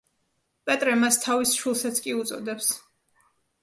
[0.69, 2.77] პეტრე მას თავის შვილსაც კი უწოდებს.